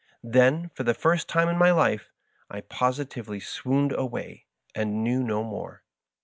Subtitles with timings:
[0.23, 2.09] Then, for the first time in my life,
[2.49, 5.83] I posi tively swooned away, and knew no more.